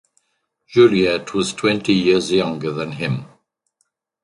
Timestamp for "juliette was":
0.67-1.53